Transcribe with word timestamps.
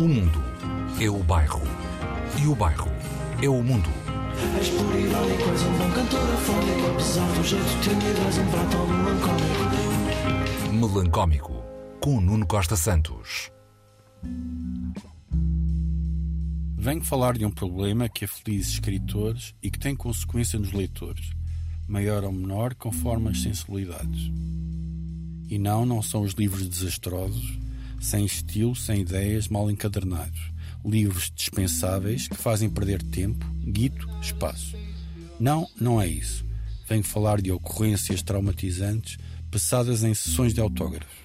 O 0.00 0.08
mundo 0.08 0.42
é 0.98 1.10
o 1.10 1.22
bairro. 1.22 1.60
E 2.42 2.46
o 2.46 2.54
bairro 2.54 2.90
é 3.42 3.48
o 3.50 3.62
mundo. 3.62 3.90
És 4.58 4.70
por 4.70 4.98
irónico, 4.98 5.50
és 5.50 5.62
um 5.62 5.76
bom 5.76 5.90
cantor 5.90 6.22
afónico 6.32 6.86
Apesar 6.90 7.30
do 7.34 7.44
jeito 7.44 7.80
tímido, 7.82 8.18
és 8.26 8.38
um 8.38 8.46
prato 8.46 8.78
melancólico 8.88 9.60
Melancómico, 10.72 11.52
com 12.00 12.18
Nuno 12.18 12.46
Costa 12.46 12.76
Santos. 12.76 13.50
Venho 16.78 17.04
falar 17.04 17.36
de 17.36 17.44
um 17.44 17.50
problema 17.50 18.08
que 18.08 18.24
aflige 18.24 18.72
escritores 18.72 19.54
e 19.62 19.70
que 19.70 19.78
tem 19.78 19.94
consequência 19.94 20.58
nos 20.58 20.72
leitores, 20.72 21.32
maior 21.86 22.24
ou 22.24 22.32
menor 22.32 22.74
conforme 22.74 23.28
as 23.28 23.42
sensibilidades. 23.42 24.32
E 25.50 25.58
não, 25.58 25.84
não 25.84 26.00
são 26.00 26.22
os 26.22 26.32
livros 26.32 26.66
desastrosos, 26.66 27.60
sem 28.00 28.24
estilo, 28.24 28.74
sem 28.74 29.02
ideias, 29.02 29.48
mal 29.48 29.70
encadernados. 29.70 30.40
Livros 30.84 31.30
dispensáveis 31.34 32.26
que 32.26 32.36
fazem 32.36 32.70
perder 32.70 33.02
tempo, 33.02 33.46
guito, 33.62 34.08
espaço. 34.20 34.76
Não, 35.38 35.68
não 35.78 36.00
é 36.00 36.08
isso. 36.08 36.44
Venho 36.88 37.04
falar 37.04 37.40
de 37.40 37.52
ocorrências 37.52 38.22
traumatizantes 38.22 39.18
passadas 39.50 40.02
em 40.02 40.14
sessões 40.14 40.54
de 40.54 40.60
autógrafos. 40.60 41.16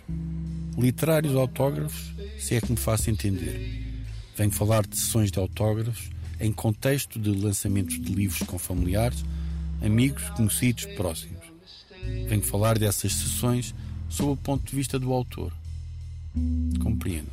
Literários 0.77 1.35
autógrafos, 1.35 2.13
se 2.37 2.55
é 2.55 2.61
que 2.61 2.71
me 2.71 2.77
faço 2.77 3.09
entender. 3.09 3.83
Venho 4.35 4.51
falar 4.51 4.85
de 4.85 4.97
sessões 4.97 5.31
de 5.31 5.39
autógrafos 5.39 6.09
em 6.39 6.51
contexto 6.51 7.17
de 7.19 7.31
lançamentos 7.31 7.99
de 7.99 8.13
livros 8.13 8.39
com 8.39 8.59
familiares, 8.59 9.23
amigos, 9.81 10.29
conhecidos, 10.31 10.85
próximos. 10.97 11.43
Venho 12.27 12.41
falar 12.41 12.77
dessas 12.77 13.13
sessões 13.13 13.73
sob 14.09 14.33
o 14.33 14.37
ponto 14.37 14.69
de 14.69 14.75
vista 14.75 14.99
do 14.99 15.13
autor. 15.13 15.53
Compreendo. 16.83 17.29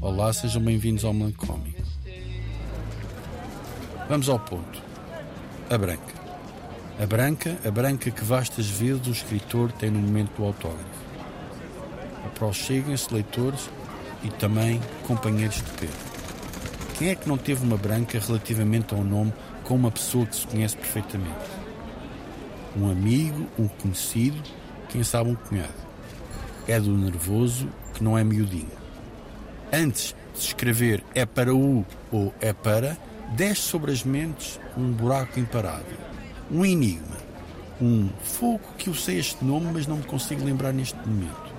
Olá, 0.00 0.32
sejam 0.32 0.62
bem-vindos 0.62 1.02
ao 1.02 1.14
Melancómico. 1.14 1.82
Vamos 4.06 4.28
ao 4.28 4.38
ponto. 4.38 4.82
A 5.70 5.78
branca. 5.78 6.14
A 7.00 7.06
branca, 7.06 7.58
a 7.66 7.70
branca 7.70 8.10
que 8.10 8.22
vastas 8.22 8.66
vezes 8.66 9.06
o 9.06 9.10
escritor 9.10 9.72
tem 9.72 9.90
no 9.90 9.98
momento 9.98 10.36
do 10.36 10.44
autógrafo. 10.44 10.84
Aproxeguem-se 12.26 13.14
leitores 13.14 13.70
e 14.22 14.28
também 14.28 14.78
companheiros 15.06 15.56
de 15.56 15.70
Pedro. 15.78 16.10
Quem 16.98 17.08
é 17.08 17.14
que 17.14 17.28
não 17.28 17.38
teve 17.38 17.64
uma 17.64 17.78
branca 17.78 18.18
relativamente 18.18 18.94
a 18.94 18.98
um 18.98 19.04
nome 19.04 19.32
com 19.64 19.74
uma 19.74 19.90
pessoa 19.90 20.26
que 20.26 20.36
se 20.36 20.46
conhece 20.46 20.76
perfeitamente? 20.76 21.48
Um 22.76 22.90
amigo, 22.90 23.48
um 23.58 23.66
conhecido, 23.68 24.42
quem 24.90 25.02
sabe 25.02 25.30
um 25.30 25.34
cunhado. 25.34 25.89
É 26.70 26.78
do 26.78 26.96
nervoso 26.96 27.68
que 27.92 28.04
não 28.04 28.16
é 28.16 28.22
miudinho. 28.22 28.70
Antes 29.72 30.14
de 30.32 30.38
escrever 30.38 31.02
é 31.16 31.26
para 31.26 31.52
o 31.52 31.84
ou 32.12 32.32
é 32.40 32.52
para, 32.52 32.96
desce 33.34 33.62
sobre 33.62 33.90
as 33.90 34.04
mentes 34.04 34.60
um 34.76 34.92
buraco 34.92 35.40
imparável, 35.40 35.98
um 36.48 36.64
enigma, 36.64 37.16
um 37.82 38.08
fogo 38.22 38.60
que 38.78 38.88
eu 38.88 38.94
sei 38.94 39.18
este 39.18 39.44
nome, 39.44 39.66
mas 39.72 39.88
não 39.88 39.96
me 39.96 40.04
consigo 40.04 40.44
lembrar 40.44 40.72
neste 40.72 40.96
momento. 41.04 41.52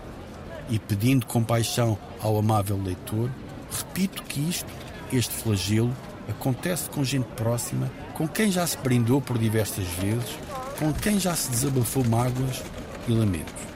E 0.70 0.80
pedindo 0.80 1.26
compaixão 1.26 2.00
ao 2.22 2.38
amável 2.38 2.82
leitor, 2.82 3.30
repito 3.70 4.24
que 4.24 4.40
isto, 4.40 4.72
este 5.12 5.34
flagelo, 5.34 5.94
acontece 6.30 6.90
com 6.90 7.04
gente 7.04 7.28
próxima, 7.36 7.92
com 8.14 8.30
quem 8.30 8.50
já 8.50 8.66
se 8.66 8.78
brindou 8.78 9.20
por 9.20 9.38
diversas 9.38 9.88
vezes, 10.00 10.40
com 10.80 10.94
quem 10.94 11.20
já 11.20 11.36
se 11.36 11.52
desabafou 11.52 12.06
mágoas 12.06 12.64
e 13.10 13.12
lamentos. 13.12 13.71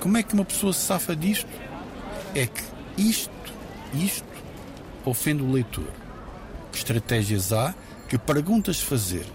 Como 0.00 0.16
é 0.16 0.22
que 0.22 0.34
uma 0.34 0.44
pessoa 0.44 0.72
se 0.72 0.80
safa 0.80 1.14
disto? 1.14 1.48
É 2.34 2.46
que 2.46 2.62
isto, 2.96 3.30
isto, 3.94 4.26
ofende 5.04 5.42
o 5.42 5.50
leitor. 5.50 5.88
Que 6.70 6.78
estratégias 6.78 7.52
há? 7.52 7.74
Que 8.08 8.18
perguntas 8.18 8.80
fazer? 8.80 9.26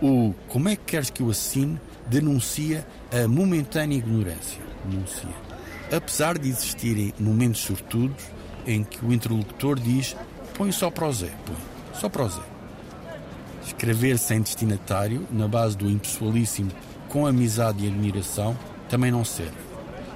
O 0.00 0.34
como 0.48 0.68
é 0.68 0.76
que 0.76 0.84
queres 0.84 1.10
que 1.10 1.22
eu 1.22 1.30
assine 1.30 1.78
denuncia 2.06 2.86
a 3.12 3.26
momentânea 3.26 3.96
ignorância. 3.96 4.60
Denuncia. 4.84 5.34
Apesar 5.94 6.38
de 6.38 6.48
existirem 6.48 7.12
momentos 7.18 7.60
sortudos 7.60 8.24
em 8.66 8.82
que 8.82 9.04
o 9.04 9.12
interlocutor 9.12 9.78
diz 9.78 10.16
põe 10.54 10.72
só 10.72 10.90
para 10.90 11.08
o 11.08 11.12
Zé, 11.12 11.30
põe, 11.44 11.56
só 12.00 12.08
para 12.08 12.24
o 12.24 12.28
Zé. 12.28 12.42
Escrever 13.66 14.18
sem 14.18 14.40
destinatário, 14.40 15.26
na 15.30 15.48
base 15.48 15.76
do 15.76 15.90
impessoalíssimo 15.90 16.70
com 17.08 17.26
amizade 17.26 17.84
e 17.84 17.88
admiração, 17.88 18.56
também 18.88 19.10
não 19.10 19.24
serve. 19.24 19.56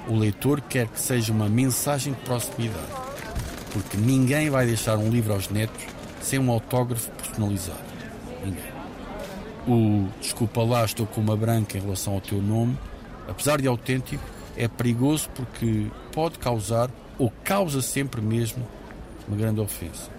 O 0.09 0.17
leitor 0.17 0.61
quer 0.61 0.87
que 0.89 1.01
seja 1.01 1.33
uma 1.33 1.49
mensagem 1.49 2.13
de 2.13 2.21
proximidade, 2.21 2.93
porque 3.73 3.97
ninguém 3.97 4.49
vai 4.49 4.67
deixar 4.67 4.97
um 4.97 5.11
livro 5.11 5.33
aos 5.33 5.49
netos 5.51 5.85
sem 6.21 6.39
um 6.39 6.51
autógrafo 6.51 7.11
personalizado. 7.13 7.79
Ninguém. 8.45 8.79
O 9.67 10.09
desculpa 10.21 10.63
lá, 10.63 10.85
estou 10.85 11.07
com 11.07 11.21
uma 11.21 11.37
branca 11.37 11.77
em 11.77 11.81
relação 11.81 12.15
ao 12.15 12.21
teu 12.21 12.41
nome, 12.41 12.79
apesar 13.29 13.61
de 13.61 13.69
autêntico, 13.69 14.25
é 14.57 14.67
perigoso 14.67 15.29
porque 15.35 15.87
pode 16.13 16.39
causar, 16.39 16.91
ou 17.19 17.33
causa 17.45 17.83
sempre 17.83 18.21
mesmo, 18.21 18.67
uma 19.27 19.37
grande 19.37 19.61
ofensa. 19.61 20.11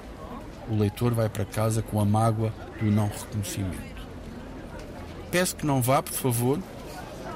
O 0.70 0.78
leitor 0.78 1.14
vai 1.14 1.28
para 1.28 1.46
casa 1.46 1.81
com 1.81 2.00
a 2.00 2.06
mágoa 2.06 2.54
do 2.80 2.92
não 2.92 3.08
reconhecimento. 3.08 3.90
Peço 5.31 5.56
que 5.56 5.66
não 5.66 5.81
vá, 5.81 6.02
por 6.04 6.14
favor, 6.14 6.60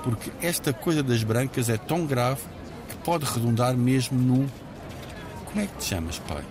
porque 0.04 0.32
esta 0.42 0.74
coisa 0.74 1.02
das 1.02 1.24
brancas 1.24 1.70
é 1.70 1.78
tão 1.78 2.06
grave 2.06 2.42
que 2.90 2.96
pode 2.98 3.26
redundar 3.26 3.76
mesmo 3.76 4.20
num. 4.20 4.48
Como 5.46 5.62
é 5.62 5.68
que 5.68 5.78
te 5.78 5.86
chamas, 5.86 6.20
pai? 6.20 6.44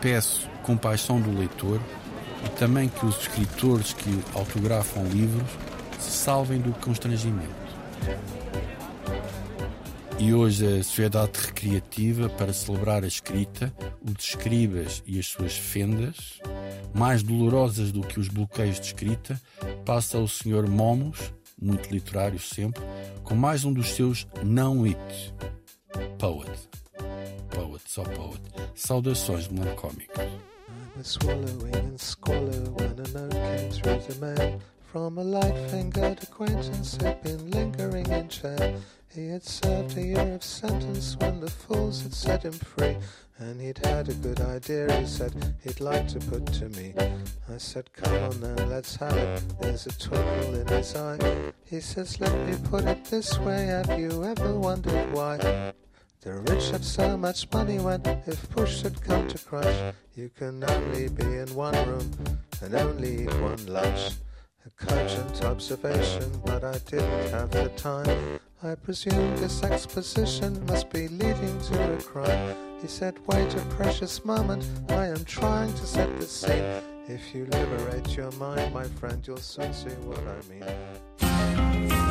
Peço 0.00 0.48
compaixão 0.62 1.20
do 1.20 1.30
leitor 1.30 1.80
e 2.44 2.48
também 2.58 2.88
que 2.88 3.06
os 3.06 3.20
escritores 3.20 3.92
que 3.92 4.20
autografam 4.34 5.04
livros 5.04 5.48
se 5.98 6.10
salvem 6.10 6.60
do 6.60 6.72
constrangimento. 6.80 7.66
E 10.18 10.32
hoje 10.32 10.66
a 10.66 10.82
Sociedade 10.82 11.38
Recreativa, 11.38 12.28
para 12.28 12.52
celebrar 12.52 13.04
a 13.04 13.06
escrita, 13.06 13.72
os 14.02 14.24
escribas 14.24 15.02
e 15.06 15.18
as 15.18 15.26
suas 15.26 15.56
fendas, 15.56 16.40
mais 16.94 17.22
dolorosas 17.22 17.92
do 17.92 18.00
que 18.00 18.18
os 18.18 18.28
bloqueios 18.28 18.80
de 18.80 18.86
escrita, 18.86 19.40
passa 19.84 20.18
o 20.18 20.26
Sr. 20.26 20.68
Momos, 20.68 21.32
muito 21.60 21.90
literário 21.90 22.38
sempre, 22.38 22.82
com 23.24 23.34
mais 23.34 23.64
um 23.64 23.72
dos 23.72 23.88
seus 23.90 24.26
não 24.42 24.86
hits. 24.86 25.34
Poet. 26.18 26.68
Poet, 27.50 27.82
só 27.86 28.02
poet. 28.04 28.42
Saudações 28.74 29.48
melancómicas. 29.48 30.26
I 30.26 30.98
was 30.98 31.08
swallowing 31.08 31.74
and 31.74 32.00
when 32.78 32.90
a 32.90 33.08
note 33.12 33.32
came 33.32 33.70
through 33.70 34.00
the 34.00 34.14
mail 34.20 34.60
from 34.96 35.18
a 35.18 35.22
light-fingered 35.22 36.22
acquaintance 36.22 36.96
who'd 36.96 37.22
been 37.22 37.50
lingering 37.50 38.10
in 38.10 38.26
jail. 38.30 38.80
He 39.14 39.28
had 39.28 39.44
served 39.44 39.94
a 39.98 40.00
year 40.00 40.32
of 40.32 40.42
sentence 40.42 41.18
when 41.20 41.38
the 41.38 41.50
fools 41.50 42.00
had 42.00 42.14
set 42.14 42.42
him 42.46 42.54
free, 42.54 42.96
and 43.38 43.60
he'd 43.60 43.84
had 43.84 44.08
a 44.08 44.14
good 44.14 44.40
idea. 44.40 44.90
He 44.98 45.04
said 45.04 45.34
he'd 45.62 45.80
like 45.80 46.08
to 46.08 46.18
put 46.18 46.46
to 46.54 46.70
me. 46.70 46.94
I 46.96 47.58
said, 47.58 47.92
"Come 47.92 48.14
on 48.24 48.40
then, 48.40 48.70
let's 48.70 48.96
have 48.96 49.12
it." 49.12 49.42
There's 49.60 49.84
a 49.84 49.92
twinkle 49.98 50.54
in 50.54 50.66
his 50.66 50.96
eye. 50.96 51.52
He 51.66 51.80
says, 51.80 52.18
"Let 52.18 52.34
me 52.48 52.56
put 52.70 52.84
it 52.86 53.04
this 53.04 53.38
way: 53.40 53.66
Have 53.66 53.98
you 54.00 54.24
ever 54.24 54.54
wondered 54.54 55.12
why?" 55.12 55.36
The 56.22 56.40
rich 56.48 56.70
have 56.70 56.86
so 56.86 57.18
much 57.18 57.52
money 57.52 57.78
when, 57.78 58.00
if 58.26 58.48
push 58.48 58.80
should 58.80 59.02
come 59.02 59.28
to 59.28 59.38
crush, 59.44 59.94
you 60.14 60.30
can 60.30 60.64
only 60.64 61.08
be 61.08 61.36
in 61.36 61.54
one 61.54 61.76
room 61.86 62.10
and 62.62 62.74
only 62.74 63.24
eat 63.24 63.40
one 63.42 63.66
lunch. 63.66 64.16
A 64.66 64.84
cogent 64.84 65.44
observation, 65.44 66.42
but 66.44 66.64
I 66.64 66.78
didn't 66.90 67.30
have 67.30 67.52
the 67.52 67.68
time. 67.76 68.40
I 68.64 68.74
presume 68.74 69.36
this 69.36 69.62
exposition 69.62 70.66
must 70.66 70.90
be 70.90 71.06
leading 71.06 71.60
to 71.68 71.94
a 71.94 72.02
crime. 72.02 72.56
He 72.82 72.88
said, 72.88 73.14
Wait 73.28 73.54
a 73.54 73.60
precious 73.76 74.24
moment, 74.24 74.68
I 74.88 75.06
am 75.06 75.24
trying 75.24 75.72
to 75.72 75.86
set 75.86 76.18
the 76.18 76.26
scene. 76.26 76.64
If 77.06 77.32
you 77.32 77.46
liberate 77.46 78.16
your 78.16 78.32
mind, 78.32 78.74
my 78.74 78.88
friend, 78.98 79.24
you'll 79.24 79.36
soon 79.36 79.72
see 79.72 79.90
what 79.90 80.18
I 80.26 80.40
mean. 80.50 82.05